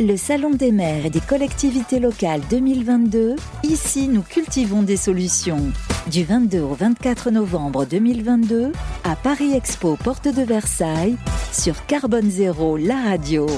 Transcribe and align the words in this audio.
Le 0.00 0.16
Salon 0.16 0.50
des 0.50 0.70
maires 0.70 1.06
et 1.06 1.10
des 1.10 1.20
collectivités 1.20 1.98
locales 1.98 2.42
2022, 2.50 3.34
ici 3.64 4.06
nous 4.06 4.22
cultivons 4.22 4.82
des 4.82 4.96
solutions. 4.96 5.72
Du 6.06 6.22
22 6.22 6.60
au 6.60 6.74
24 6.74 7.32
novembre 7.32 7.84
2022, 7.84 8.70
à 9.02 9.16
Paris 9.16 9.54
Expo, 9.54 9.96
porte 9.96 10.28
de 10.28 10.42
Versailles, 10.42 11.16
sur 11.52 11.84
Carbone 11.86 12.30
Zéro, 12.30 12.76
la 12.76 12.94
radio. 12.94 13.48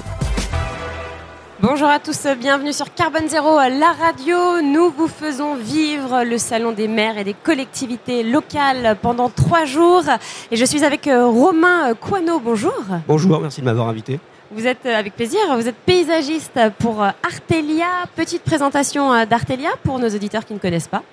Bonjour 1.60 1.88
à 1.88 1.98
tous, 1.98 2.26
bienvenue 2.40 2.72
sur 2.72 2.94
Carbone 2.94 3.28
Zéro, 3.28 3.56
la 3.56 3.92
radio. 3.92 4.62
Nous 4.62 4.88
vous 4.96 5.08
faisons 5.08 5.56
vivre 5.56 6.24
le 6.24 6.38
Salon 6.38 6.72
des 6.72 6.88
maires 6.88 7.18
et 7.18 7.24
des 7.24 7.34
collectivités 7.34 8.22
locales 8.22 8.96
pendant 9.02 9.28
trois 9.28 9.66
jours. 9.66 10.04
Et 10.50 10.56
je 10.56 10.64
suis 10.64 10.84
avec 10.84 11.06
euh, 11.06 11.26
Romain 11.26 11.92
Coineau. 12.00 12.40
Bonjour. 12.40 12.82
Bonjour, 13.06 13.40
merci 13.42 13.60
de 13.60 13.66
m'avoir 13.66 13.88
invité. 13.88 14.18
Vous 14.52 14.66
êtes 14.66 14.84
euh, 14.84 14.98
avec 14.98 15.14
plaisir, 15.14 15.38
vous 15.54 15.68
êtes 15.68 15.76
paysagiste 15.76 16.58
pour 16.80 17.04
euh, 17.04 17.10
Artelia. 17.22 17.86
Petite 18.16 18.42
présentation 18.42 19.12
euh, 19.12 19.24
d'Artelia 19.24 19.70
pour 19.84 20.00
nos 20.00 20.08
auditeurs 20.08 20.44
qui 20.44 20.54
ne 20.54 20.58
connaissent 20.58 20.88
pas. 20.88 21.04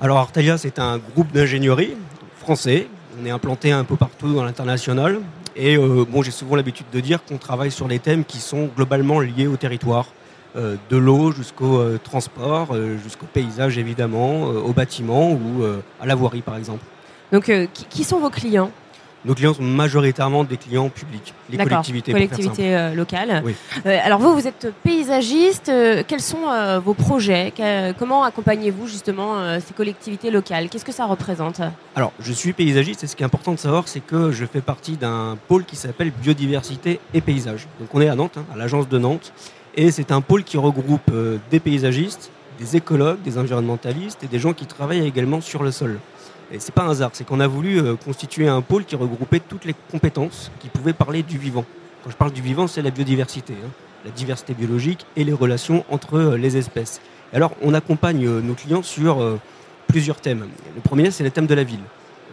Alors 0.00 0.18
Artelia, 0.18 0.56
c'est 0.56 0.78
un 0.78 0.98
groupe 0.98 1.32
d'ingénierie 1.32 1.96
français. 2.38 2.86
On 3.20 3.26
est 3.26 3.30
implanté 3.30 3.72
un 3.72 3.82
peu 3.82 3.96
partout 3.96 4.32
dans 4.34 4.44
l'international. 4.44 5.18
Et 5.56 5.78
bon, 5.78 6.22
j'ai 6.22 6.30
souvent 6.30 6.54
l'habitude 6.54 6.84
de 6.92 7.00
dire 7.00 7.24
qu'on 7.24 7.38
travaille 7.38 7.70
sur 7.70 7.88
des 7.88 7.98
thèmes 7.98 8.26
qui 8.26 8.40
sont 8.40 8.68
globalement 8.76 9.20
liés 9.20 9.46
au 9.46 9.56
territoire. 9.56 10.08
de 10.54 10.96
l'eau 10.98 11.32
jusqu'au 11.32 11.96
transport, 12.04 12.76
jusqu'au 13.02 13.24
paysage 13.24 13.78
évidemment, 13.78 14.42
au 14.42 14.74
bâtiment 14.74 15.32
ou 15.32 15.64
à 15.98 16.04
la 16.04 16.14
voirie 16.14 16.42
par 16.42 16.58
exemple. 16.58 16.84
Donc 17.32 17.50
qui 17.88 18.04
sont 18.04 18.18
vos 18.18 18.28
clients? 18.28 18.70
Nos 19.26 19.34
clients 19.34 19.54
sont 19.54 19.62
majoritairement 19.62 20.44
des 20.44 20.56
clients 20.56 20.88
publics, 20.88 21.34
les 21.50 21.58
collectivités. 21.58 22.12
Collectivités 22.12 22.76
euh, 22.76 22.94
locales. 22.94 23.42
Euh, 23.84 23.98
alors 24.02 24.20
vous, 24.20 24.32
vous 24.32 24.46
êtes 24.46 24.72
paysagiste. 24.84 25.68
Euh, 25.68 26.02
quels 26.06 26.20
sont 26.20 26.46
vos 26.84 26.94
projets? 26.94 27.52
Comment 27.98 28.22
accompagnez-vous 28.22 28.86
justement 28.86 29.58
ces 29.60 29.74
collectivités 29.74 30.30
locales? 30.30 30.68
Qu'est-ce 30.68 30.84
que 30.84 30.92
ça 30.92 31.06
représente? 31.06 31.60
Alors, 31.94 32.12
je 32.20 32.32
suis 32.32 32.52
paysagiste 32.52 33.04
et 33.04 33.06
ce 33.06 33.16
qui 33.16 33.22
est 33.22 33.26
important 33.26 33.52
de 33.52 33.58
savoir, 33.58 33.88
c'est 33.88 34.00
que 34.00 34.30
je 34.30 34.44
fais 34.46 34.60
partie 34.60 34.96
d'un 34.96 35.36
pôle 35.48 35.64
qui 35.64 35.76
s'appelle 35.76 36.10
biodiversité 36.10 37.00
et 37.12 37.20
paysage. 37.20 37.66
Donc 37.80 37.88
on 37.92 38.00
est 38.00 38.08
à 38.08 38.14
Nantes, 38.14 38.38
hein, 38.38 38.44
à 38.54 38.56
l'agence 38.56 38.88
de 38.88 38.98
Nantes, 38.98 39.32
et 39.74 39.90
c'est 39.90 40.12
un 40.12 40.20
pôle 40.20 40.44
qui 40.44 40.56
regroupe 40.56 41.10
des 41.50 41.60
paysagistes, 41.60 42.30
des 42.58 42.76
écologues, 42.76 43.20
des 43.22 43.38
environnementalistes 43.38 44.22
et 44.22 44.28
des 44.28 44.38
gens 44.38 44.52
qui 44.52 44.66
travaillent 44.66 45.06
également 45.06 45.40
sur 45.40 45.62
le 45.62 45.72
sol. 45.72 45.98
Et 46.52 46.60
c'est 46.60 46.72
pas 46.72 46.82
un 46.82 46.90
hasard, 46.90 47.10
c'est 47.12 47.26
qu'on 47.26 47.40
a 47.40 47.48
voulu 47.48 47.78
euh, 47.78 47.96
constituer 47.96 48.46
un 48.46 48.62
pôle 48.62 48.84
qui 48.84 48.94
regroupait 48.94 49.40
toutes 49.40 49.64
les 49.64 49.74
compétences 49.90 50.52
qui 50.60 50.68
pouvaient 50.68 50.92
parler 50.92 51.24
du 51.24 51.38
vivant. 51.38 51.64
Quand 52.04 52.10
je 52.10 52.16
parle 52.16 52.32
du 52.32 52.40
vivant, 52.40 52.68
c'est 52.68 52.82
la 52.82 52.90
biodiversité, 52.90 53.54
hein. 53.54 53.68
la 54.04 54.12
diversité 54.12 54.54
biologique 54.54 55.06
et 55.16 55.24
les 55.24 55.32
relations 55.32 55.84
entre 55.90 56.18
euh, 56.18 56.36
les 56.36 56.56
espèces. 56.56 57.00
alors, 57.32 57.52
on 57.62 57.74
accompagne 57.74 58.24
euh, 58.26 58.40
nos 58.40 58.54
clients 58.54 58.84
sur 58.84 59.38
plusieurs 59.88 60.20
thèmes. 60.20 60.46
Le 60.74 60.80
premier, 60.80 61.10
c'est 61.10 61.24
le 61.24 61.30
thème 61.30 61.46
de 61.46 61.54
la 61.54 61.64
ville. 61.64 61.80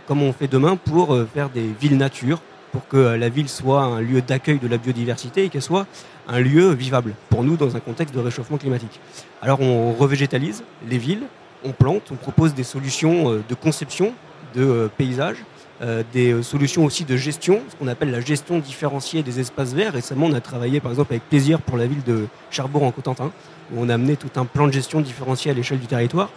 Comment 0.08 0.26
on 0.26 0.34
fait 0.34 0.48
demain 0.48 0.76
pour 0.76 1.18
faire 1.34 1.50
des 1.50 1.68
villes 1.80 1.98
nature, 1.98 2.42
pour 2.72 2.88
que 2.88 2.98
la 2.98 3.30
ville 3.30 3.48
soit 3.48 3.84
un 3.84 4.02
lieu 4.02 4.22
d'accueil 4.22 4.60
de 4.60 4.68
la 4.68 4.78
biodiversité 4.78 5.46
et 5.46 5.50
qu'elle 5.50 5.62
soit 5.62 5.88
un 6.28 6.40
lieu 6.40 6.72
vivable 6.72 7.14
pour 7.30 7.44
nous 7.44 7.56
dans 7.56 7.76
un 7.76 7.80
contexte 7.80 8.14
de 8.14 8.20
réchauffement 8.20 8.58
climatique. 8.58 9.00
Alors, 9.42 9.62
on 9.62 9.94
revégétalise 9.94 10.64
les 10.90 10.98
villes 10.98 11.24
on 11.64 11.72
plante, 11.72 12.04
on 12.12 12.16
propose 12.16 12.54
des 12.54 12.64
solutions 12.64 13.32
euh, 13.32 13.44
de 13.48 13.56
conception 13.56 14.14
de 14.56 14.64
euh, 14.64 14.88
paysages, 14.88 15.38
euh, 15.82 16.04
des 16.14 16.44
solutions 16.44 16.86
aussi 16.86 17.06
de 17.06 17.18
gestion, 17.18 17.62
ce 17.70 17.76
qu'on 17.76 17.88
appelle 17.88 18.12
la 18.12 18.22
gestion 18.22 18.60
différenciée 18.60 19.24
des 19.24 19.40
espaces 19.40 19.74
verts. 19.74 19.94
Récemment, 19.94 20.28
on 20.28 20.34
a 20.34 20.42
travaillé 20.42 20.80
par 20.80 20.92
exemple 20.92 21.14
avec 21.14 21.28
plaisir 21.30 21.60
pour 21.62 21.78
la 21.78 21.88
ville 21.88 22.04
de 22.04 22.28
Cherbourg 22.52 22.84
en 22.84 22.92
Cotentin, 22.92 23.32
où 23.74 23.82
on 23.82 23.90
a 23.90 23.96
amené 23.96 24.16
tout 24.16 24.30
un 24.40 24.46
plan 24.46 24.68
de 24.68 24.74
gestion 24.74 25.02
différencié 25.02 25.52
à 25.52 25.54
l'échelle 25.54 25.80
du 25.80 25.88
territoire. 25.88 26.30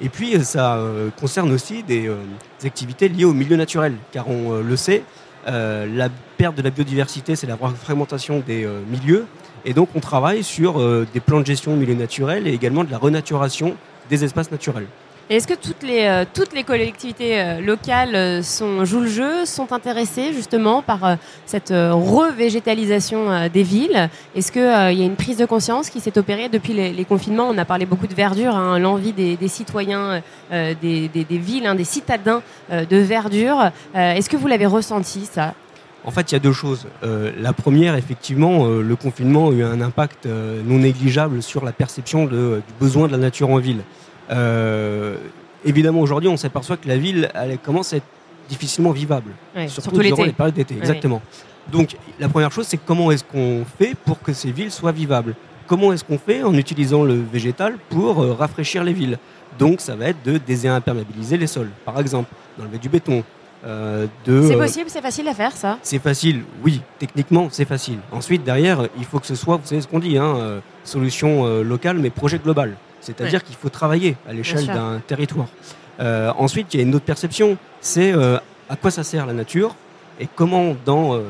Et 0.00 0.08
puis, 0.08 0.42
ça 0.44 0.80
concerne 1.20 1.52
aussi 1.52 1.84
des, 1.84 2.10
activités 2.64 3.08
liées 3.08 3.24
au 3.24 3.32
milieu 3.32 3.54
naturel, 3.54 3.94
car 4.10 4.28
on 4.28 4.58
le 4.60 4.76
sait, 4.76 5.04
la 5.46 6.08
perte 6.36 6.56
de 6.56 6.62
la 6.62 6.70
biodiversité, 6.70 7.36
c'est 7.36 7.46
la 7.46 7.56
fragmentation 7.56 8.42
des 8.44 8.68
milieux. 8.90 9.26
Et 9.64 9.72
donc, 9.72 9.90
on 9.94 10.00
travaille 10.00 10.42
sur 10.42 10.80
des 11.06 11.20
plans 11.20 11.40
de 11.40 11.46
gestion 11.46 11.74
au 11.74 11.76
milieu 11.76 11.94
naturel 11.94 12.48
et 12.48 12.52
également 12.52 12.82
de 12.82 12.90
la 12.90 12.98
renaturation 12.98 13.76
des 14.08 14.24
espaces 14.24 14.50
naturels. 14.50 14.86
Est-ce 15.30 15.46
que 15.46 15.54
toutes 15.54 15.82
les, 15.82 16.04
euh, 16.04 16.26
toutes 16.30 16.52
les 16.52 16.64
collectivités 16.64 17.40
euh, 17.40 17.58
locales 17.58 18.14
euh, 18.14 18.42
sont, 18.42 18.84
jouent 18.84 19.00
le 19.00 19.08
jeu, 19.08 19.46
sont 19.46 19.72
intéressées 19.72 20.34
justement 20.34 20.82
par 20.82 21.16
cette 21.46 21.72
revégétalisation 21.72 23.48
des 23.48 23.62
villes? 23.62 24.10
Est-ce 24.36 24.52
qu'il 24.52 24.62
y 24.62 25.02
a 25.02 25.04
une 25.04 25.16
prise 25.16 25.38
de 25.38 25.46
conscience 25.46 25.88
qui 25.88 26.00
s'est 26.00 26.18
opérée 26.18 26.50
depuis 26.50 26.74
les, 26.74 27.04
confinements? 27.04 27.48
On 27.48 27.56
a 27.56 27.64
parlé 27.64 27.86
beaucoup 27.86 28.06
de 28.06 28.14
verdure, 28.14 28.54
hein, 28.54 28.78
l'envie 28.78 29.12
des, 29.12 29.48
citoyens, 29.48 30.22
des, 30.50 31.08
des, 31.08 31.38
villes, 31.38 31.66
hein, 31.66 31.74
des 31.74 31.84
citadins 31.84 32.42
de 32.70 32.96
verdure. 32.96 33.70
Est-ce 33.94 34.28
que 34.28 34.36
vous 34.36 34.46
l'avez 34.46 34.66
ressenti 34.66 35.26
ça? 35.26 35.54
En 36.04 36.10
fait, 36.10 36.30
il 36.30 36.34
y 36.34 36.36
a 36.36 36.40
deux 36.40 36.52
choses. 36.52 36.86
la 37.02 37.52
première, 37.52 37.96
effectivement, 37.96 38.66
le 38.66 38.96
confinement 38.96 39.48
a 39.48 39.52
eu 39.52 39.62
un 39.62 39.80
impact 39.80 40.26
non 40.26 40.78
négligeable 40.78 41.42
sur 41.42 41.64
la 41.64 41.72
perception 41.72 42.26
de, 42.26 42.62
du 42.66 42.74
besoin 42.78 43.06
de 43.06 43.12
la 43.12 43.18
nature 43.18 43.48
en 43.50 43.58
ville. 43.58 43.80
Euh, 44.30 45.16
évidemment, 45.64 46.00
aujourd'hui, 46.00 46.28
on 46.28 46.36
s'aperçoit 46.36 46.76
que 46.76 46.88
la 46.88 46.96
ville 46.96 47.30
elle 47.34 47.58
commence 47.58 47.92
à 47.92 47.96
être 47.96 48.06
difficilement 48.48 48.90
vivable, 48.90 49.32
surtout, 49.68 49.98
durant 49.98 50.24
les 50.24 50.32
périodes 50.32 50.54
d'été. 50.54 50.76
Exactement. 50.76 51.22
Donc, 51.72 51.96
la 52.20 52.28
première 52.28 52.52
chose, 52.52 52.66
c'est 52.66 52.76
comment 52.76 53.10
est-ce 53.10 53.24
qu'on 53.24 53.64
fait 53.78 53.94
pour 53.94 54.20
que 54.20 54.34
ces 54.34 54.52
villes 54.52 54.70
soient 54.70 54.92
vivables? 54.92 55.34
Comment 55.66 55.94
est-ce 55.94 56.04
qu'on 56.04 56.18
fait 56.18 56.42
en 56.42 56.52
utilisant 56.54 57.04
le 57.04 57.14
végétal 57.14 57.76
pour 57.88 58.20
euh, 58.20 58.34
rafraîchir 58.34 58.84
les 58.84 58.92
villes? 58.92 59.18
Donc, 59.58 59.80
ça 59.80 59.96
va 59.96 60.08
être 60.08 60.22
de 60.22 60.36
désimperméabiliser 60.36 61.38
les 61.38 61.46
sols, 61.46 61.70
par 61.86 61.98
exemple, 62.00 62.28
d'enlever 62.58 62.76
du 62.76 62.90
béton, 62.90 63.24
euh, 63.66 64.06
c'est 64.26 64.56
possible, 64.56 64.90
c'est 64.90 65.00
facile 65.00 65.26
à 65.26 65.34
faire 65.34 65.52
ça 65.52 65.78
C'est 65.82 65.98
facile, 65.98 66.42
oui, 66.62 66.82
techniquement 66.98 67.48
c'est 67.50 67.64
facile. 67.64 67.98
Ensuite, 68.12 68.44
derrière, 68.44 68.88
il 68.98 69.04
faut 69.04 69.18
que 69.18 69.26
ce 69.26 69.34
soit, 69.34 69.56
vous 69.56 69.66
savez 69.66 69.80
ce 69.80 69.88
qu'on 69.88 70.00
dit, 70.00 70.18
hein, 70.18 70.60
solution 70.84 71.62
locale 71.62 71.98
mais 71.98 72.10
projet 72.10 72.38
global. 72.38 72.76
C'est-à-dire 73.04 73.44
qu'il 73.44 73.56
faut 73.56 73.68
travailler 73.68 74.16
à 74.28 74.32
l'échelle 74.32 74.66
d'un 74.66 75.00
territoire. 75.06 75.48
Euh, 76.00 76.32
ensuite, 76.38 76.72
il 76.74 76.78
y 76.78 76.82
a 76.82 76.86
une 76.86 76.94
autre 76.94 77.04
perception, 77.04 77.56
c'est 77.80 78.12
euh, 78.12 78.38
à 78.68 78.76
quoi 78.76 78.90
ça 78.90 79.04
sert 79.04 79.26
la 79.26 79.32
nature 79.32 79.76
et 80.18 80.28
comment, 80.34 80.74
dans 80.84 81.14
euh, 81.14 81.22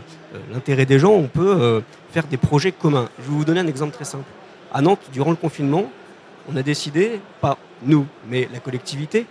l'intérêt 0.52 0.86
des 0.86 0.98
gens, 0.98 1.12
on 1.12 1.26
peut 1.26 1.82
faire 2.12 2.26
des 2.26 2.36
projets 2.36 2.72
communs. 2.72 3.08
Je 3.18 3.24
vais 3.24 3.36
vous 3.36 3.44
donner 3.44 3.60
un 3.60 3.66
exemple 3.66 3.92
très 3.92 4.04
simple. 4.04 4.24
À 4.72 4.80
Nantes, 4.80 5.00
durant 5.12 5.30
le 5.30 5.36
confinement, 5.36 5.90
on 6.50 6.56
a 6.56 6.62
décidé, 6.62 7.20
pas 7.40 7.58
nous, 7.82 8.06
mais 8.28 8.48
la 8.52 8.60
collectivité, 8.60 9.26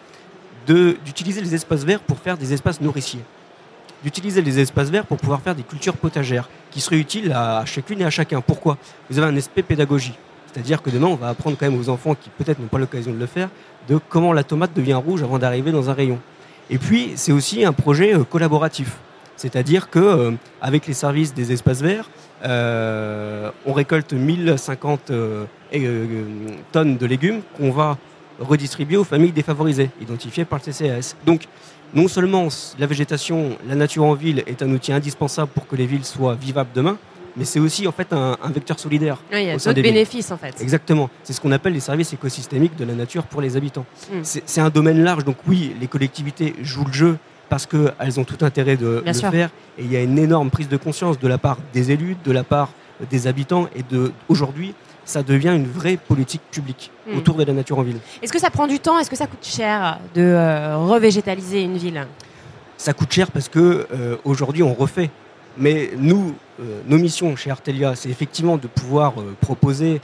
d'utiliser 0.65 1.41
les 1.41 1.55
espaces 1.55 1.83
verts 1.83 1.99
pour 1.99 2.17
faire 2.19 2.37
des 2.37 2.53
espaces 2.53 2.81
nourriciers. 2.81 3.21
D'utiliser 4.03 4.41
les 4.41 4.59
espaces 4.59 4.89
verts 4.89 5.05
pour 5.05 5.17
pouvoir 5.17 5.41
faire 5.41 5.55
des 5.55 5.63
cultures 5.63 5.95
potagères 5.95 6.49
qui 6.71 6.81
seraient 6.81 6.99
utiles 6.99 7.31
à 7.31 7.63
chacune 7.65 8.01
et 8.01 8.05
à 8.05 8.09
chacun. 8.09 8.41
Pourquoi? 8.41 8.77
Vous 9.09 9.17
avez 9.17 9.27
un 9.27 9.37
aspect 9.37 9.63
pédagogie. 9.63 10.15
C'est-à-dire 10.53 10.81
que 10.81 10.89
demain, 10.89 11.07
on 11.07 11.15
va 11.15 11.29
apprendre 11.29 11.57
quand 11.59 11.69
même 11.69 11.79
aux 11.79 11.89
enfants 11.89 12.13
qui 12.13 12.29
peut-être 12.29 12.59
n'ont 12.59 12.67
pas 12.67 12.77
l'occasion 12.77 13.11
de 13.11 13.17
le 13.17 13.25
faire, 13.25 13.49
de 13.87 13.99
comment 14.09 14.33
la 14.33 14.43
tomate 14.43 14.73
devient 14.75 14.93
rouge 14.93 15.23
avant 15.23 15.39
d'arriver 15.39 15.71
dans 15.71 15.89
un 15.89 15.93
rayon. 15.93 16.19
Et 16.69 16.77
puis, 16.77 17.13
c'est 17.15 17.31
aussi 17.31 17.65
un 17.65 17.73
projet 17.73 18.13
euh, 18.13 18.23
collaboratif. 18.23 18.97
C'est-à-dire 19.35 19.89
que 19.89 19.99
euh, 19.99 20.31
avec 20.61 20.85
les 20.85 20.93
services 20.93 21.33
des 21.33 21.51
espaces 21.51 21.81
verts, 21.81 22.09
euh, 22.45 23.49
on 23.65 23.73
récolte 23.73 24.13
1050 24.13 25.11
tonnes 26.71 26.97
de 26.97 27.05
légumes 27.05 27.41
qu'on 27.57 27.71
va 27.71 27.97
redistribuer 28.39 28.97
aux 28.97 29.03
familles 29.03 29.31
défavorisées, 29.31 29.89
identifiées 30.01 30.45
par 30.45 30.59
le 30.65 30.71
CCAS. 30.71 31.15
Donc, 31.25 31.43
non 31.93 32.07
seulement 32.07 32.47
la 32.79 32.87
végétation, 32.87 33.57
la 33.67 33.75
nature 33.75 34.03
en 34.03 34.13
ville 34.13 34.43
est 34.47 34.61
un 34.63 34.71
outil 34.71 34.91
indispensable 34.91 35.51
pour 35.53 35.67
que 35.67 35.75
les 35.75 35.85
villes 35.85 36.05
soient 36.05 36.35
vivables 36.35 36.71
demain, 36.73 36.97
mais 37.37 37.45
c'est 37.45 37.59
aussi 37.59 37.87
en 37.87 37.91
fait 37.91 38.11
un, 38.13 38.37
vecteur 38.49 38.79
solidaire. 38.79 39.17
Oui, 39.31 39.41
il 39.41 39.47
y 39.47 39.49
a 39.49 39.57
d'autres 39.57 39.81
bénéfices 39.81 40.31
en 40.31 40.37
fait. 40.37 40.59
Exactement. 40.61 41.09
C'est 41.23 41.33
ce 41.33 41.41
qu'on 41.41 41.51
appelle 41.51 41.73
les 41.73 41.79
services 41.79 42.13
écosystémiques 42.13 42.75
de 42.75 42.85
la 42.85 42.93
nature 42.93 43.23
pour 43.23 43.41
les 43.41 43.57
habitants. 43.57 43.85
Hmm. 44.11 44.21
C'est 44.23 44.61
un 44.61 44.69
domaine 44.69 45.03
large, 45.03 45.23
donc 45.23 45.37
oui, 45.47 45.75
les 45.79 45.87
collectivités 45.87 46.55
jouent 46.61 46.85
le 46.85 46.93
jeu 46.93 47.17
parce 47.49 47.67
qu'elles 47.67 48.19
ont 48.19 48.23
tout 48.23 48.43
intérêt 48.43 48.77
de 48.77 49.03
le 49.05 49.13
faire. 49.13 49.49
Et 49.77 49.83
il 49.83 49.91
y 49.91 49.95
a 49.95 50.01
une 50.01 50.17
énorme 50.17 50.49
prise 50.49 50.69
de 50.69 50.77
conscience 50.77 51.19
de 51.19 51.27
la 51.27 51.37
part 51.37 51.57
des 51.73 51.91
élus, 51.91 52.15
de 52.25 52.31
la 52.31 52.43
part 52.43 52.69
des 53.11 53.27
habitants. 53.27 53.67
Et 53.75 53.83
de 53.83 54.11
aujourd'hui, 54.27 54.73
ça 55.05 55.23
devient 55.23 55.49
une 55.49 55.67
vraie 55.67 55.97
politique 55.97 56.41
publique 56.51 56.91
hmm. 57.07 57.17
autour 57.17 57.35
de 57.35 57.43
la 57.43 57.53
nature 57.53 57.79
en 57.79 57.83
ville. 57.83 57.99
Est-ce 58.21 58.31
que 58.31 58.39
ça 58.39 58.49
prend 58.49 58.67
du 58.67 58.79
temps? 58.79 58.99
Est-ce 58.99 59.09
que 59.09 59.15
ça 59.15 59.27
coûte 59.27 59.45
cher 59.45 59.99
de 60.15 60.21
euh, 60.21 60.77
revégétaliser 60.77 61.61
une 61.61 61.77
ville? 61.77 62.05
Ça 62.77 62.93
coûte 62.93 63.11
cher 63.11 63.31
parce 63.31 63.49
que 63.49 63.87
euh, 63.93 64.17
aujourd'hui 64.23 64.63
on 64.63 64.73
refait 64.73 65.09
mais 65.55 65.91
nous, 65.97 66.33
euh, 66.59 66.81
nos 66.87 66.97
missions 66.97 67.35
chez 67.35 67.51
Artelia, 67.51 67.93
c'est 67.95 68.09
effectivement 68.09 68.57
de 68.57 68.65
pouvoir 68.65 69.13
proposer 69.39 70.01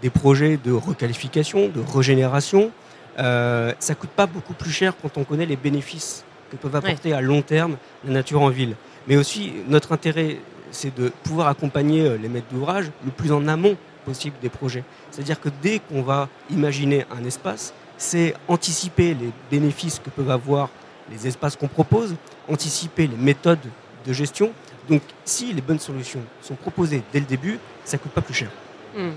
des 0.00 0.08
projets 0.08 0.56
de 0.56 0.70
requalification, 0.70 1.68
de 1.68 1.80
régénération. 1.80 2.70
ça 3.16 3.74
ne 3.88 3.94
coûte 3.94 4.10
pas 4.10 4.26
beaucoup 4.26 4.52
plus 4.52 4.70
cher 4.70 4.94
quand 5.02 5.18
on 5.18 5.24
connaît 5.24 5.46
les 5.46 5.56
bénéfices 5.56 6.24
que 6.48 6.54
peuvent 6.56 6.76
apporter 6.76 7.12
à 7.12 7.20
long 7.20 7.42
terme 7.42 7.76
la 8.04 8.12
nature 8.12 8.40
en 8.40 8.50
ville. 8.50 8.76
Mais 9.08 9.16
aussi, 9.16 9.52
notre 9.66 9.90
intérêt, 9.90 10.36
c'est 10.70 10.96
de 10.96 11.10
pouvoir 11.24 11.48
accompagner 11.48 12.16
les 12.16 12.28
maîtres 12.28 12.52
d'ouvrage 12.52 12.88
le 13.04 13.10
plus 13.10 13.32
en 13.32 13.48
amont 13.48 13.76
possible 14.04 14.36
des 14.40 14.48
projets. 14.48 14.84
C'est-à-dire 15.10 15.40
que 15.40 15.48
dès 15.62 15.78
qu'on 15.80 16.02
va 16.02 16.28
imaginer 16.50 17.04
un 17.10 17.24
espace, 17.24 17.72
c'est 17.96 18.34
anticiper 18.48 19.14
les 19.14 19.30
bénéfices 19.50 19.98
que 19.98 20.10
peuvent 20.10 20.30
avoir 20.30 20.68
les 21.10 21.26
espaces 21.26 21.56
qu'on 21.56 21.68
propose, 21.68 22.14
anticiper 22.48 23.06
les 23.06 23.16
méthodes 23.16 23.66
de 24.06 24.12
gestion. 24.12 24.52
Donc 24.88 25.02
si 25.24 25.52
les 25.52 25.62
bonnes 25.62 25.78
solutions 25.78 26.22
sont 26.42 26.54
proposées 26.54 27.02
dès 27.12 27.20
le 27.20 27.26
début, 27.26 27.58
ça 27.84 27.96
ne 27.96 28.02
coûte 28.02 28.12
pas 28.12 28.20
plus 28.20 28.34
cher. 28.34 28.50
Hmm. 28.96 29.12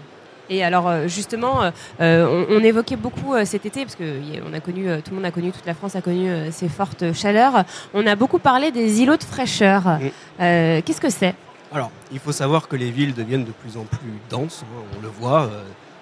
Et 0.49 0.63
alors 0.63 0.87
euh, 0.87 1.07
justement, 1.07 1.63
euh, 1.63 1.71
euh, 1.99 2.45
on, 2.49 2.63
évoquait 2.63 2.95
beaucoup 2.95 3.35
cet 3.43 3.65
été, 3.65 3.83
parce 3.83 3.95
que 3.95 4.21
on 4.49 4.53
a 4.53 4.59
connu, 4.59 4.85
tout 5.03 5.11
le 5.11 5.15
monde 5.15 5.25
a 5.25 5.31
connu, 5.31 5.51
toute 5.51 5.65
la 5.65 5.73
France 5.73 5.95
a 5.95 6.01
connu 6.01 6.29
ces 6.51 6.69
fortes 6.69 7.13
chaleurs. 7.13 7.65
On 7.93 8.05
a 8.07 8.15
beaucoup 8.15 8.39
parlé 8.39 8.71
des 8.71 9.01
îlots 9.01 9.17
de 9.17 9.23
fraîcheur. 9.23 9.99
Qu'est-ce 10.39 11.01
que 11.01 11.09
c'est? 11.09 11.35
Alors, 11.73 11.91
il 12.11 12.19
faut 12.19 12.31
savoir 12.31 12.67
que 12.67 12.75
les 12.75 12.91
villes 12.91 13.13
deviennent 13.13 13.43
de 13.43 13.51
plus 13.51 13.77
en 13.77 13.83
plus 13.83 14.13
denses. 14.29 14.63
Hein, 14.63 14.83
on 14.97 15.01
le 15.01 15.09
voit. 15.09 15.49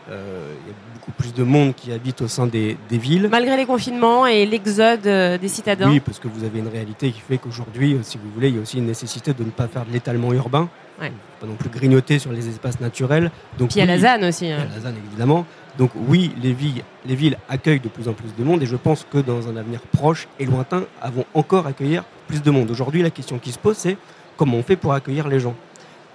Il 0.07 0.13
y 0.13 0.69
a 0.69 0.75
beaucoup 0.94 1.12
plus 1.13 1.33
de 1.33 1.44
monde 1.44 1.73
qui 1.73 1.91
habite 1.91 2.21
au 2.21 2.27
sein 2.27 2.45
des, 2.45 2.77
villes. 2.91 3.27
Malgré 3.31 3.57
les 3.57 3.65
confinements 3.65 4.27
et 4.27 4.45
l'exode 4.45 5.01
des 5.01 5.47
citadins 5.47 5.89
Oui, 5.89 6.00
parce 6.00 6.19
que 6.19 6.27
vous 6.27 6.44
avez 6.44 6.59
une 6.59 6.67
réalité 6.67 7.12
qui 7.12 7.21
fait 7.21 7.39
qu'aujourd'hui, 7.39 7.97
si 8.03 8.19
vous 8.19 8.29
voulez, 8.31 8.50
il 8.50 8.56
y 8.56 8.59
a 8.59 8.62
aussi 8.62 8.77
une 8.77 8.85
nécessité 8.85 9.33
de 9.33 9.44
ne 9.44 9.50
pas 9.50 9.67
faire 9.67 9.83
de 9.83 9.91
l'étalement 9.91 10.31
urbain. 10.31 10.69
Pas 11.00 11.47
non 11.47 11.56
plus 11.56 11.69
grignoter 11.69 12.19
sur 12.19 12.31
les 12.31 12.47
espaces 12.47 12.79
naturels. 12.79 13.31
Donc, 13.57 13.69
Puis 13.69 13.79
il 13.79 13.79
y 13.79 13.83
a 13.83 13.85
la 13.85 13.97
ZAN 13.97 14.27
aussi. 14.27 14.50
Hein. 14.50 14.67
la 14.73 14.81
ZAN 14.81 14.95
évidemment. 15.07 15.45
Donc 15.77 15.91
oui, 16.07 16.31
les 16.41 16.53
villes, 16.53 16.83
les 17.06 17.15
villes 17.15 17.38
accueillent 17.50 17.81
de 17.81 17.89
plus 17.89 18.07
en 18.07 18.13
plus 18.13 18.33
de 18.38 18.44
monde 18.44 18.63
et 18.63 18.65
je 18.65 18.77
pense 18.77 19.06
que 19.09 19.17
dans 19.17 19.50
un 19.50 19.57
avenir 19.57 19.81
proche 19.81 20.27
et 20.39 20.45
lointain, 20.45 20.85
elles 21.03 21.12
vont 21.12 21.25
encore 21.33 21.67
accueillir 21.67 22.03
plus 22.27 22.41
de 22.41 22.50
monde. 22.50 22.71
Aujourd'hui, 22.71 23.01
la 23.01 23.09
question 23.09 23.39
qui 23.39 23.51
se 23.51 23.59
pose, 23.59 23.75
c'est 23.75 23.97
comment 24.37 24.57
on 24.57 24.63
fait 24.63 24.75
pour 24.75 24.93
accueillir 24.93 25.27
les 25.27 25.39
gens. 25.39 25.55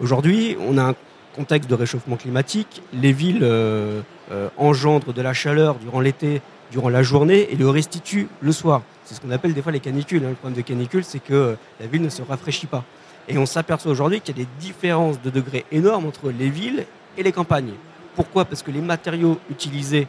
Aujourd'hui, 0.00 0.56
on 0.60 0.78
a 0.78 0.82
un 0.82 0.94
contexte 1.34 1.68
de 1.68 1.74
réchauffement 1.74 2.16
climatique. 2.16 2.82
Les 2.92 3.12
villes 3.12 3.42
euh, 3.42 4.00
euh, 4.30 4.48
engendrent 4.56 5.12
de 5.12 5.22
la 5.22 5.32
chaleur 5.32 5.76
durant 5.76 6.00
l'été, 6.00 6.40
durant 6.72 6.88
la 6.88 7.02
journée 7.02 7.48
et 7.50 7.56
le 7.56 7.68
restituent 7.68 8.28
le 8.40 8.52
soir. 8.52 8.82
C'est 9.04 9.14
ce 9.14 9.20
qu'on 9.20 9.30
appelle 9.30 9.54
des 9.54 9.62
fois 9.62 9.72
les 9.72 9.80
canicules. 9.80 10.24
Hein. 10.24 10.30
Le 10.30 10.34
problème 10.34 10.56
de 10.56 10.66
canicule, 10.66 11.04
c'est 11.04 11.18
que 11.18 11.34
euh, 11.34 11.54
la 11.80 11.86
ville 11.86 12.02
ne 12.02 12.08
se 12.08 12.22
rafraîchit 12.22 12.66
pas. 12.66 12.84
Et 13.28 13.38
on 13.38 13.46
s'aperçoit 13.46 13.92
aujourd'hui 13.92 14.20
qu'il 14.20 14.36
y 14.36 14.40
a 14.40 14.44
des 14.44 14.50
différences 14.58 15.20
de 15.22 15.30
degrés 15.30 15.64
énormes 15.70 16.06
entre 16.06 16.30
les 16.30 16.48
villes 16.48 16.84
et 17.16 17.22
les 17.22 17.32
campagnes. 17.32 17.74
Pourquoi? 18.16 18.44
Parce 18.44 18.62
que 18.62 18.70
les 18.70 18.80
matériaux 18.80 19.38
utilisés 19.50 20.08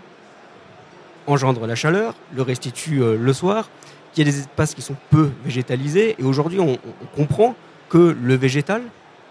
engendrent 1.27 1.67
la 1.67 1.75
chaleur, 1.75 2.15
le 2.33 2.41
restituent 2.41 3.17
le 3.17 3.33
soir, 3.33 3.69
qu'il 4.13 4.25
y 4.25 4.29
a 4.29 4.31
des 4.31 4.39
espaces 4.39 4.73
qui 4.73 4.81
sont 4.81 4.95
peu 5.09 5.29
végétalisés. 5.45 6.15
Et 6.19 6.23
aujourd'hui, 6.23 6.59
on, 6.59 6.77
comprend 7.15 7.55
que 7.91 8.15
le 8.19 8.35
végétal, 8.35 8.81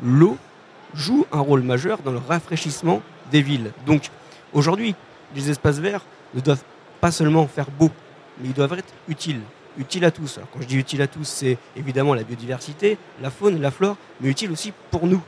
l'eau, 0.03 0.37
joue 0.95 1.27
un 1.33 1.41
rôle 1.41 1.62
majeur 1.62 1.99
dans 2.05 2.12
le 2.12 2.19
rafraîchissement 2.19 3.01
des 3.33 3.41
villes. 3.41 3.73
Donc 3.87 4.11
aujourd'hui, 4.53 4.95
les 5.35 5.49
espaces 5.49 5.79
verts 5.79 6.05
ne 6.35 6.41
doivent 6.41 6.62
pas 7.01 7.11
seulement 7.11 7.47
faire 7.47 7.71
beau, 7.71 7.91
mais 8.39 8.49
ils 8.49 8.55
doivent 8.55 8.79
être 8.79 8.93
utiles 9.09 9.41
utile 9.79 10.05
à 10.05 10.11
tous. 10.11 10.39
quand 10.53 10.61
je 10.61 10.67
dis 10.67 10.77
utile 10.77 11.01
à 11.01 11.07
tous, 11.07 11.25
c'est 11.25 11.57
évidemment 11.77 12.12
la 12.12 12.23
biodiversité, 12.23 12.99
la 13.23 13.31
faune, 13.31 13.61
la 13.61 13.71
flore, 13.71 13.97
mais 14.21 14.29
utile 14.29 14.51
aussi 14.51 14.73
pour 14.91 15.07
nous. 15.07 15.23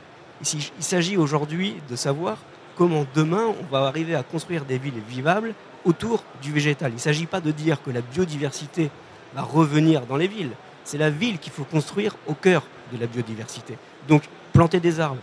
il 0.53 0.83
s'agit 0.83 1.17
aujourd'hui 1.17 1.77
de 1.89 1.95
savoir 1.95 2.37
comment 2.75 3.05
demain 3.15 3.45
on 3.59 3.71
va 3.71 3.87
arriver 3.87 4.13
à 4.13 4.21
construire 4.21 4.65
des 4.65 4.77
villes 4.77 5.01
vivables 5.07 5.55
autour 5.85 6.23
du 6.41 6.51
végétal. 6.51 6.91
Il 6.91 6.95
ne 6.95 6.99
s'agit 6.99 7.25
pas 7.25 7.41
de 7.41 7.51
dire 7.51 7.81
que 7.81 7.89
la 7.89 8.01
biodiversité 8.01 8.91
va 9.33 9.41
revenir 9.41 10.05
dans 10.05 10.17
les 10.17 10.27
villes. 10.27 10.51
C'est 10.83 10.97
la 10.97 11.09
ville 11.09 11.39
qu'il 11.39 11.53
faut 11.53 11.63
construire 11.63 12.15
au 12.27 12.33
cœur 12.33 12.63
de 12.93 12.99
la 12.99 13.07
biodiversité. 13.07 13.77
Donc 14.07 14.23
planter 14.53 14.79
des 14.79 14.99
arbres. 14.99 15.21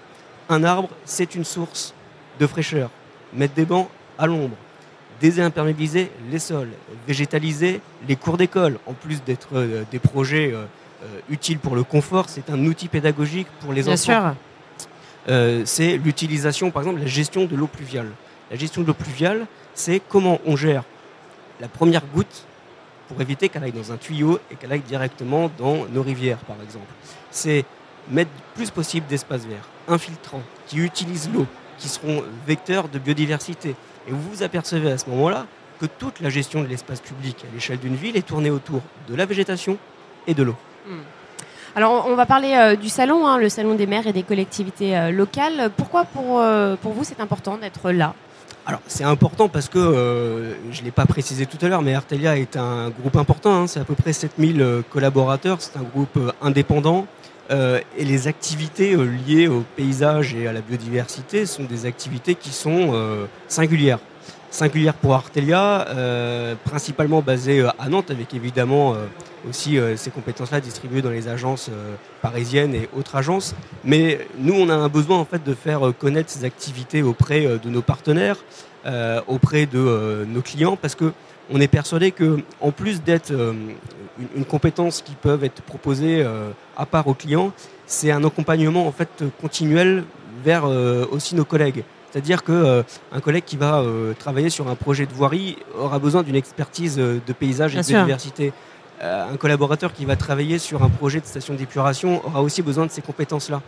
Un 0.49 0.65
arbre, 0.65 0.89
c'est 1.05 1.35
une 1.35 1.45
source 1.45 1.95
de 2.39 2.47
fraîcheur. 2.47 2.91
Mettre 3.33 3.55
des 3.55 3.65
bancs 3.65 3.89
à 4.19 4.27
l'ombre 4.27 4.57
désimperméabiliser 5.21 6.11
les 6.31 6.39
sols, 6.39 6.71
végétaliser 7.07 7.81
les 8.09 8.17
cours 8.17 8.37
d'école, 8.37 8.79
en 8.87 8.95
plus 8.95 9.23
d'être 9.23 9.49
euh, 9.55 9.85
des 9.91 9.99
projets 9.99 10.53
euh, 10.53 10.65
euh, 11.05 11.21
utiles 11.29 11.59
pour 11.59 11.77
le 11.77 11.85
confort, 11.85 12.29
c'est 12.29 12.51
un 12.51 12.65
outil 12.65 12.89
pédagogique 12.89 13.47
pour 13.61 13.73
les 13.73 13.83
Bien 13.83 13.93
enfants. 13.95 14.35
Sûr. 15.27 15.63
c'est 15.65 15.97
l'utilisation, 15.99 16.71
par 16.71 16.83
exemple, 16.83 17.01
la 17.01 17.07
gestion 17.07 17.45
de 17.45 17.55
l'eau 17.55 17.67
pluviale. 17.67 18.09
La 18.51 18.57
gestion 18.57 18.83
de 18.83 18.87
l'eau 18.87 18.95
pluviale, 18.95 19.47
c'est 19.75 20.01
comment 20.09 20.41
on 20.47 20.57
gère 20.57 20.83
la 21.61 21.69
première 21.69 22.03
goutte 22.07 22.47
pour 23.11 23.21
éviter 23.21 23.49
qu'elle 23.49 23.65
aille 23.65 23.73
dans 23.73 23.91
un 23.91 23.97
tuyau 23.97 24.39
et 24.53 24.55
qu'elle 24.55 24.71
aille 24.71 24.81
directement 24.87 25.51
dans 25.59 25.85
nos 25.93 26.03
rivières, 26.03 26.39
par 26.39 26.57
exemple. 26.62 26.87
C'est 27.33 27.65
mettre 28.09 28.31
plus 28.55 28.71
possible 28.71 29.07
d'espaces 29.09 29.45
verts, 29.47 29.69
infiltrants, 29.89 30.43
qui 30.69 30.79
utilisent 30.79 31.29
l'eau, 31.35 31.47
qui 31.77 31.89
seront 31.89 32.23
vecteurs 32.47 32.89
de 32.89 33.01
biodiversité. 33.01 33.71
Et 34.07 34.12
vous 34.12 34.31
vous 34.31 34.43
apercevez 34.45 34.93
à 34.93 34.99
ce 34.99 35.11
moment-là 35.11 35.47
que 35.81 35.87
toute 35.87 36.21
la 36.21 36.31
gestion 36.31 36.62
de 36.62 36.69
l'espace 36.69 37.01
public 37.01 37.45
à 37.51 37.53
l'échelle 37.53 37.81
d'une 37.81 37.97
ville 37.97 38.17
est 38.17 38.27
tournée 38.27 38.51
autour 38.51 38.81
de 39.09 39.17
la 39.17 39.27
végétation 39.27 39.77
et 40.29 40.35
de 40.35 40.45
l'eau. 40.45 40.57
Hmm. 40.87 41.01
Alors, 41.75 42.07
on 42.09 42.15
va 42.15 42.27
parler 42.27 42.55
euh, 42.55 42.77
du 42.77 42.89
salon, 42.89 43.27
hein, 43.27 43.39
le 43.39 43.49
salon 43.49 43.75
des 43.75 43.87
maires 43.87 44.07
et 44.07 44.12
des 44.12 44.23
collectivités 44.23 44.97
euh, 44.97 45.11
locales. 45.11 45.71
Pourquoi, 45.77 46.05
pour, 46.05 46.41
euh, 46.41 46.77
pour 46.77 46.93
vous, 46.93 47.03
c'est 47.03 47.21
important 47.21 47.57
d'être 47.57 47.91
là? 47.91 48.15
Alors 48.67 48.81
c'est 48.87 49.05
important 49.05 49.49
parce 49.49 49.69
que, 49.69 50.55
je 50.71 50.81
ne 50.81 50.85
l'ai 50.85 50.91
pas 50.91 51.07
précisé 51.07 51.47
tout 51.47 51.59
à 51.65 51.69
l'heure, 51.69 51.83
mais 51.83 51.95
Artelia 51.95 52.37
est 52.37 52.57
un 52.57 52.91
groupe 52.91 53.17
important, 53.17 53.62
hein. 53.62 53.67
c'est 53.67 53.81
à 53.81 53.85
peu 53.85 53.95
près 53.95 54.12
7000 54.12 54.83
collaborateurs, 54.91 55.61
c'est 55.61 55.77
un 55.77 55.83
groupe 55.83 56.19
indépendant 56.43 57.07
euh, 57.51 57.81
et 57.99 58.05
les 58.05 58.29
activités 58.29 58.95
euh, 58.95 59.11
liées 59.27 59.49
au 59.49 59.65
paysage 59.75 60.35
et 60.35 60.47
à 60.47 60.53
la 60.53 60.61
biodiversité 60.61 61.47
sont 61.47 61.65
des 61.65 61.85
activités 61.85 62.37
qui 62.37 62.51
sont 62.51 62.91
euh, 62.93 63.27
singulières. 63.49 63.99
Singulières 64.50 64.94
pour 64.94 65.14
Artelia, 65.14 65.87
principalement 66.64 67.23
basées 67.23 67.64
à 67.79 67.88
Nantes, 67.88 68.11
avec 68.11 68.35
évidemment 68.35 68.97
aussi 69.49 69.79
ces 69.97 70.11
compétences-là 70.11 70.61
distribuées 70.61 71.02
dans 71.02 71.11
les 71.11 71.29
agences 71.29 71.70
parisiennes 72.20 72.75
et 72.75 72.88
autres 72.97 73.17
agences. 73.17 73.55
Mais 73.85 74.26
nous, 74.38 74.55
on 74.55 74.69
a 74.69 74.75
un 74.75 74.88
besoin 74.88 75.19
en 75.19 75.25
fait 75.25 75.43
de 75.44 75.55
faire 75.55 75.93
connaître 75.99 76.31
ces 76.31 76.44
activités 76.44 77.02
auprès 77.02 77.43
de 77.43 77.69
nos 77.70 77.82
partenaires, 77.82 78.38
auprès 79.29 79.67
de 79.67 80.26
nos 80.29 80.43
clients, 80.43 80.76
parce 80.76 80.94
que 80.94 81.12
on 81.52 81.61
est 81.61 81.69
persuadé 81.69 82.12
que, 82.12 82.38
en 82.61 82.70
plus 82.70 83.02
d'être 83.02 83.32
une, 84.37 84.44
compétence 84.44 85.02
qui 85.02 85.14
peut 85.14 85.38
être 85.43 85.62
proposée 85.62 86.23
euh, 86.23 86.50
à 86.76 86.87
part 86.87 87.06
aux 87.08 87.14
clients, 87.14 87.52
c'est 87.87 88.11
un 88.11 88.23
accompagnement 88.25 88.87
en 88.87 88.93
fait 88.93 89.25
continuel 89.41 90.05
vers 90.44 90.64
euh, 90.64 91.06
aussi 91.11 91.35
nos 91.35 91.44
collègues. 91.44 91.85
C'est-à-dire 92.11 92.43
qu'un 92.43 92.53
euh, 92.53 92.83
collègue 93.23 93.45
qui 93.47 93.57
va 93.57 93.85
travailler 94.19 94.50
sur 94.50 94.69
un 94.69 94.75
projet 94.75 95.07
de 95.07 95.12
voirie 95.12 95.57
aura 95.79 95.99
besoin 95.99 96.23
d'une 96.23 96.37
expertise 96.37 96.97
de 96.97 97.33
paysage 97.33 97.75
et 97.75 97.79
de 97.79 97.87
biodiversité. 97.87 98.52
un 99.00 99.37
collaborateur 99.37 99.93
qui 99.93 100.05
va 100.05 100.17
travailler 100.17 100.59
sur 100.59 100.83
un 100.83 100.88
projet 100.88 101.21
de 101.21 101.26
station 101.26 101.55
d'épuration 101.55 102.25
aura 102.26 102.43
aussi 102.43 102.62
besoin 102.62 102.87
de 102.87 102.90
ces 102.90 103.02
compétences-là. 103.02 103.62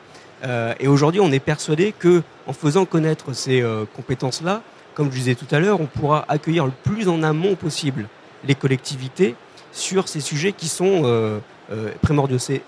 et 0.80 0.88
aujourd'hui, 0.88 1.20
on 1.20 1.30
est 1.30 1.40
persuadé 1.40 1.94
que 1.96 2.22
en 2.46 2.52
faisant 2.52 2.84
connaître 2.84 3.32
ces 3.32 3.64
compétences-là, 3.94 4.62
comme 4.94 5.11
je 5.11 5.16
disais 5.16 5.34
tout 5.34 5.46
à 5.50 5.58
l'heure, 5.58 5.80
on 5.80 5.87
pourra 5.87 6.25
accueillir 6.28 6.66
le 6.66 6.72
plus 6.82 7.08
en 7.08 7.22
amont 7.22 7.54
possible 7.54 8.08
les 8.44 8.54
collectivités 8.54 9.34
sur 9.72 10.08
ces 10.08 10.20
sujets 10.20 10.52
qui 10.52 10.68
sont 10.68 11.02
euh, 11.04 11.38
euh, 11.72 11.90
primordiaux. 12.02 12.38
C'est 12.38 12.62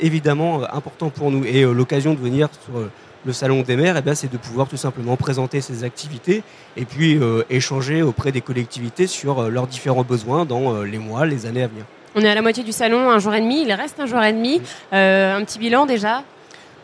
évidemment 0.00 0.62
euh, 0.62 0.66
important 0.72 1.10
pour 1.10 1.30
nous. 1.30 1.44
Et 1.44 1.62
l'occasion 1.62 2.14
de 2.14 2.18
venir 2.18 2.48
sur 2.64 2.88
le 3.24 3.32
Salon 3.32 3.62
des 3.62 3.76
maires, 3.76 4.00
eh 4.04 4.14
c'est 4.14 4.30
de 4.30 4.36
pouvoir 4.36 4.68
tout 4.68 4.76
simplement 4.76 5.16
présenter 5.16 5.60
ces 5.60 5.84
activités 5.84 6.42
et 6.76 6.84
puis 6.84 7.18
échanger 7.50 8.02
auprès 8.02 8.32
des 8.32 8.40
collectivités 8.40 9.06
sur 9.06 9.48
leurs 9.48 9.66
différents 9.66 10.04
besoins 10.04 10.44
dans 10.44 10.82
les 10.82 10.98
mois, 10.98 11.26
les 11.26 11.46
années 11.46 11.62
à 11.62 11.68
venir. 11.68 11.84
On 12.14 12.20
est 12.20 12.28
à 12.28 12.34
la 12.34 12.42
moitié 12.42 12.62
du 12.62 12.72
salon, 12.72 13.10
un 13.10 13.18
jour 13.18 13.34
et 13.34 13.40
demi, 13.40 13.62
il 13.62 13.72
reste 13.72 13.98
un 14.00 14.06
jour 14.06 14.22
et 14.22 14.32
demi. 14.32 14.60
un 14.90 15.44
petit 15.44 15.58
bilan 15.58 15.86
déjà? 15.86 16.24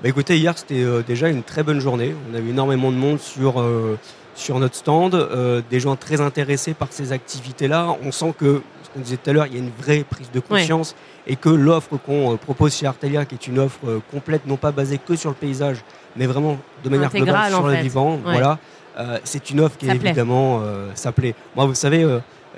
Bah 0.02 0.08
écoutez, 0.08 0.38
hier 0.38 0.56
c'était 0.56 0.84
déjà 1.06 1.28
une 1.28 1.42
très 1.42 1.62
bonne 1.62 1.80
journée. 1.80 2.14
On 2.30 2.34
a 2.34 2.38
eu 2.38 2.50
énormément 2.50 2.92
de 2.92 2.96
monde 2.96 3.18
sur, 3.18 3.64
sur 4.34 4.58
notre 4.58 4.76
stand, 4.76 5.62
des 5.70 5.80
gens 5.80 5.96
très 5.96 6.20
intéressés 6.20 6.74
par 6.74 6.88
ces 6.92 7.12
activités-là. 7.12 7.96
On 8.04 8.12
sent 8.12 8.34
que 8.38 8.62
on 8.96 9.00
disait 9.00 9.16
tout 9.16 9.30
à 9.30 9.32
l'heure, 9.32 9.46
il 9.46 9.54
y 9.54 9.56
a 9.56 9.60
une 9.60 9.70
vraie 9.70 10.04
prise 10.08 10.30
de 10.30 10.40
conscience 10.40 10.94
et 11.26 11.36
que 11.36 11.48
l'offre 11.48 11.96
qu'on 11.98 12.34
euh, 12.34 12.36
propose 12.36 12.74
chez 12.74 12.86
Artelia, 12.86 13.24
qui 13.24 13.34
est 13.34 13.46
une 13.46 13.58
offre 13.58 13.78
euh, 13.86 14.00
complète, 14.10 14.46
non 14.46 14.56
pas 14.56 14.72
basée 14.72 14.98
que 14.98 15.16
sur 15.16 15.30
le 15.30 15.36
paysage, 15.36 15.78
mais 16.16 16.26
vraiment 16.26 16.58
de 16.84 16.88
manière 16.88 17.10
globale 17.10 17.52
sur 17.52 17.66
le 17.66 17.74
vivant, 17.74 18.18
voilà, 18.22 18.58
euh, 18.98 19.18
c'est 19.24 19.50
une 19.50 19.60
offre 19.60 19.76
qui 19.76 19.88
évidemment 19.88 20.62
ça 20.94 21.12
plaît. 21.12 21.34
Moi, 21.56 21.66
vous 21.66 21.74
savez, 21.74 22.06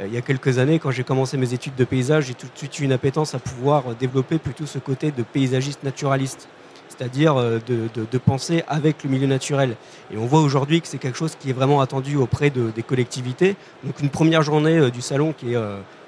il 0.04 0.12
y 0.12 0.16
a 0.16 0.22
quelques 0.22 0.58
années, 0.58 0.78
quand 0.78 0.90
j'ai 0.90 1.04
commencé 1.04 1.36
mes 1.36 1.52
études 1.52 1.74
de 1.74 1.84
paysage, 1.84 2.26
j'ai 2.26 2.34
tout 2.34 2.46
de 2.46 2.58
suite 2.58 2.78
eu 2.78 2.84
une 2.84 2.92
appétence 2.92 3.34
à 3.34 3.38
pouvoir 3.38 3.84
développer 3.98 4.38
plutôt 4.38 4.66
ce 4.66 4.78
côté 4.78 5.10
de 5.10 5.22
paysagiste 5.22 5.82
naturaliste 5.82 6.48
c'est-à-dire 6.88 7.36
de, 7.36 8.18
penser 8.18 8.62
avec 8.68 9.04
le 9.04 9.10
milieu 9.10 9.26
naturel. 9.26 9.76
Et 10.12 10.18
on 10.18 10.26
voit 10.26 10.40
aujourd'hui 10.40 10.82
que 10.82 10.86
c'est 10.86 10.98
quelque 10.98 11.16
chose 11.16 11.34
qui 11.34 11.48
est 11.48 11.54
vraiment 11.54 11.80
attendu 11.80 12.16
auprès 12.16 12.50
des 12.50 12.82
collectivités. 12.82 13.56
Donc 13.84 14.00
une 14.00 14.10
première 14.10 14.42
journée 14.42 14.90
du 14.90 15.00
salon 15.00 15.32
qui 15.32 15.54
est, 15.54 15.58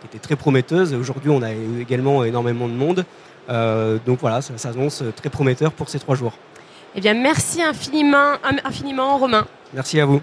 qui 0.02 0.06
était 0.06 0.18
très 0.18 0.36
prometteuse. 0.36 0.92
Aujourd'hui, 0.92 1.30
on 1.30 1.40
a 1.40 1.52
également 1.52 2.24
énormément 2.24 2.68
de 2.68 2.74
monde. 2.74 3.06
Euh, 3.48 3.98
donc 4.04 4.18
voilà, 4.20 4.40
ça, 4.42 4.56
s'annonce 4.56 5.02
très 5.16 5.30
prometteur 5.30 5.72
pour 5.72 5.88
ces 5.88 5.98
trois 5.98 6.14
jours. 6.14 6.32
Eh 6.94 7.00
bien, 7.00 7.14
merci 7.14 7.62
infiniment, 7.62 8.34
infiniment 8.64 9.16
Romain. 9.18 9.46
Merci 9.72 10.00
à 10.00 10.06
vous. 10.06 10.20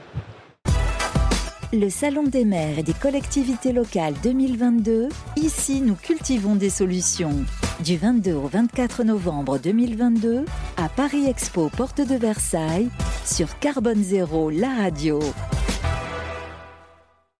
Le 1.71 1.89
Salon 1.89 2.23
des 2.23 2.45
maires 2.45 2.79
et 2.79 2.83
des 2.83 2.93
collectivités 2.93 3.71
locales 3.71 4.15
2022, 4.23 5.09
ici 5.35 5.81
nous 5.81 5.93
cultivons 5.93 6.55
des 6.55 6.71
solutions. 6.71 7.35
Du 7.83 7.95
22 7.95 8.33
au 8.33 8.47
24 8.47 9.03
novembre 9.03 9.59
2022, 9.59 10.45
à 10.77 10.89
Paris 10.89 11.27
Expo, 11.27 11.69
porte 11.69 12.01
de 12.01 12.15
Versailles, 12.15 12.89
sur 13.23 13.59
Carbone 13.59 14.01
Zéro, 14.01 14.49
la 14.49 14.69
radio. 14.69 15.19